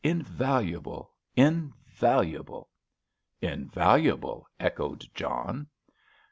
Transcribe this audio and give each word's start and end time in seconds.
"Invaluable—invaluable!" 0.03 2.69
"Invaluable!" 3.39 4.47
echoed 4.59 5.05
John. 5.13 5.67